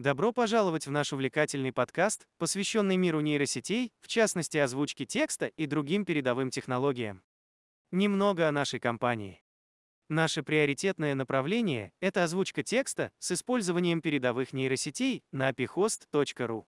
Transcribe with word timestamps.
Добро 0.00 0.32
пожаловать 0.32 0.86
в 0.86 0.90
наш 0.90 1.12
увлекательный 1.12 1.74
подкаст, 1.74 2.26
посвященный 2.38 2.96
миру 2.96 3.20
нейросетей, 3.20 3.92
в 4.00 4.08
частности 4.08 4.56
озвучке 4.56 5.04
текста 5.04 5.48
и 5.48 5.66
другим 5.66 6.06
передовым 6.06 6.48
технологиям. 6.48 7.22
Немного 7.90 8.48
о 8.48 8.52
нашей 8.52 8.80
компании. 8.80 9.42
Наше 10.08 10.42
приоритетное 10.42 11.14
направление– 11.14 11.92
это 12.00 12.24
озвучка 12.24 12.62
текста 12.62 13.12
с 13.18 13.32
использованием 13.32 14.00
передовых 14.00 14.54
нейросетей 14.54 15.22
на 15.32 15.50
apihost.ru. 15.50 16.64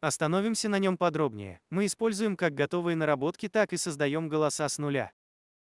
Остановимся 0.00 0.68
на 0.68 0.78
нем 0.78 0.96
подробнее. 0.96 1.60
Мы 1.70 1.86
используем 1.86 2.36
как 2.36 2.54
готовые 2.54 2.94
наработки, 2.94 3.48
так 3.48 3.72
и 3.72 3.76
создаем 3.76 4.28
голоса 4.28 4.68
с 4.68 4.78
нуля. 4.78 5.10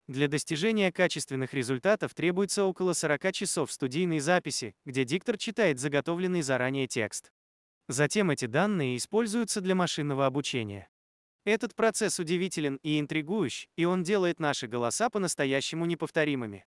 Для 0.08 0.28
достижения 0.28 0.92
качественных 0.92 1.52
результатов 1.52 2.14
требуется 2.14 2.64
около 2.64 2.92
40 2.92 3.32
часов 3.32 3.72
студийной 3.72 4.20
записи, 4.20 4.74
где 4.84 5.04
диктор 5.04 5.36
читает 5.36 5.80
заготовленный 5.80 6.42
заранее 6.42 6.86
текст. 6.86 7.32
Затем 7.88 8.30
эти 8.30 8.46
данные 8.46 8.96
используются 8.96 9.60
для 9.60 9.74
машинного 9.74 10.26
обучения. 10.26 10.88
Этот 11.44 11.74
процесс 11.74 12.18
удивителен 12.18 12.78
и 12.82 12.98
интригующий, 13.00 13.68
и 13.76 13.84
он 13.84 14.02
делает 14.02 14.40
наши 14.40 14.66
голоса 14.66 15.10
по-настоящему 15.10 15.86
неповторимыми. 15.86 16.66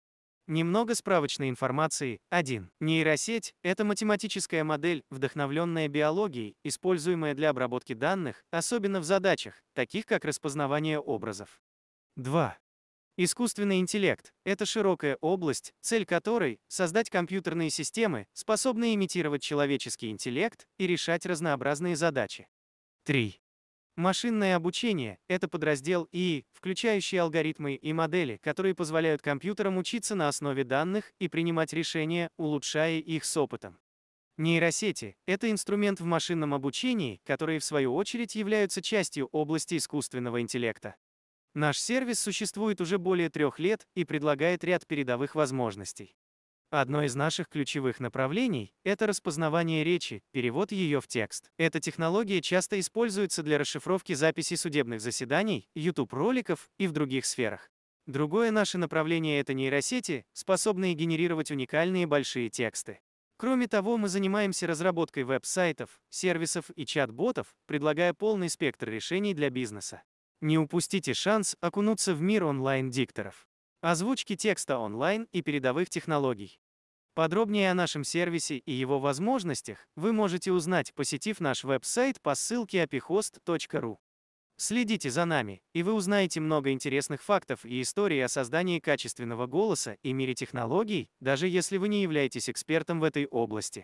Немного 0.48 0.96
справочной 0.96 1.50
информации. 1.50 2.20
1. 2.30 2.72
Нейросеть– 2.80 3.54
это 3.64 3.86
математическая 3.86 4.64
модель, 4.64 5.04
вдохновленная 5.10 5.88
биологией, 5.88 6.56
используемая 6.64 7.34
для 7.36 7.52
обработки 7.52 7.94
данных, 7.94 8.44
особенно 8.52 9.00
в 9.00 9.04
задачах, 9.06 9.62
таких 9.74 10.06
как 10.06 10.26
распознавание 10.26 11.00
образов. 11.00 11.62
2. 12.18 12.58
Искусственный 13.18 13.80
интеллект– 13.80 14.34
это 14.46 14.66
широкая 14.66 15.18
область, 15.20 15.74
цель 15.82 16.06
которой– 16.06 16.62
создать 16.68 17.10
компьютерные 17.10 17.70
системы, 17.70 18.28
способные 18.32 18.96
имитировать 18.96 19.42
человеческий 19.44 20.10
интеллект 20.10 20.66
и 20.78 20.88
решать 20.88 21.26
разнообразные 21.26 21.98
задачи. 21.98 22.48
3. 23.04 23.42
Машинное 23.98 24.56
обучение– 24.56 25.20
это 25.28 25.50
подраздел 25.50 26.08
ИИ, 26.14 26.46
включающий 26.54 27.20
алгоритмы 27.20 27.76
и 27.76 27.92
модели, 27.92 28.38
которые 28.38 28.76
позволяют 28.76 29.22
компьютерам 29.22 29.78
учиться 29.78 30.16
на 30.16 30.30
основе 30.30 30.64
данных 30.64 31.12
и 31.20 31.28
принимать 31.28 31.74
решения, 31.74 32.30
улучшая 32.38 33.00
их 33.00 33.26
с 33.26 33.36
опытом. 33.36 33.78
Нейросети– 34.38 35.18
это 35.28 35.52
инструмент 35.52 36.00
в 36.00 36.06
машинном 36.06 36.54
обучении, 36.54 37.20
которые 37.26 37.60
в 37.60 37.66
свою 37.66 37.94
очередь 37.94 38.36
являются 38.36 38.82
частью 38.82 39.28
области 39.34 39.76
искусственного 39.76 40.40
интеллекта. 40.40 40.96
Наш 41.54 41.78
сервис 41.80 42.20
существует 42.20 42.80
уже 42.80 42.98
более 42.98 43.30
трех 43.30 43.60
лет 43.60 43.88
и 43.94 44.06
предлагает 44.06 44.64
ряд 44.64 44.88
передовых 44.88 45.36
возможностей. 45.36 46.16
Одно 46.70 47.04
из 47.04 47.14
наших 47.16 47.50
ключевых 47.50 48.00
направлений– 48.00 48.74
это 48.86 49.06
распознавание 49.06 49.84
речи, 49.84 50.24
перевод 50.32 50.72
ее 50.72 51.02
в 51.02 51.08
текст. 51.08 51.52
Эта 51.58 51.82
технология 51.82 52.42
часто 52.42 52.80
используется 52.80 53.44
для 53.44 53.58
расшифровки 53.58 54.14
записей 54.14 54.56
судебных 54.56 55.02
заседаний, 55.02 55.68
YouTube-роликов 55.76 56.70
и 56.78 56.88
в 56.88 56.94
других 56.94 57.26
сферах. 57.26 57.70
Другое 58.08 58.52
наше 58.52 58.78
направление– 58.78 59.40
это 59.42 59.54
нейросети, 59.54 60.26
способные 60.32 60.94
генерировать 60.94 61.52
уникальные 61.52 62.08
большие 62.08 62.50
тексты. 62.50 63.02
Кроме 63.36 63.68
того, 63.68 63.98
мы 63.98 64.08
занимаемся 64.08 64.68
разработкой 64.68 65.24
веб-сайтов, 65.24 66.00
сервисов 66.10 66.70
и 66.78 66.86
чат-ботов, 66.86 67.54
предлагая 67.66 68.14
полный 68.14 68.50
спектр 68.50 68.90
решений 68.90 69.34
для 69.34 69.50
бизнеса. 69.50 70.04
Не 70.42 70.58
упустите 70.58 71.14
шанс 71.14 71.56
окунуться 71.62 72.16
в 72.16 72.22
мир 72.22 72.46
онлайн-дикторов. 72.46 73.48
Озвучки 73.82 74.36
текста 74.36 74.80
онлайн 74.80 75.28
и 75.32 75.44
передовых 75.44 75.92
технологий. 75.92 76.60
Подробнее 77.14 77.70
о 77.70 77.76
нашем 77.76 78.04
сервисе 78.04 78.58
и 78.58 78.72
его 78.72 79.00
возможностях 79.00 79.88
вы 79.96 80.14
можете 80.14 80.52
узнать, 80.52 80.96
посетив 80.96 81.42
наш 81.42 81.64
веб-сайт 81.64 82.20
по 82.22 82.34
ссылке 82.34 82.84
apihost.ru. 82.84 83.98
Следите 84.58 85.12
за 85.12 85.26
нами, 85.26 85.62
и 85.74 85.84
вы 85.84 85.94
узнаете 85.94 86.40
много 86.40 86.72
интересных 86.72 87.22
фактов 87.22 87.64
и 87.64 87.80
историй 87.80 88.26
о 88.26 88.28
создании 88.28 88.80
качественного 88.80 89.46
голоса 89.46 89.98
и 90.02 90.12
мире 90.12 90.34
технологий, 90.34 91.12
даже 91.20 91.48
если 91.48 91.78
вы 91.78 91.88
не 91.88 92.02
являетесь 92.02 92.50
экспертом 92.50 93.00
в 93.00 93.04
этой 93.04 93.28
области. 93.28 93.80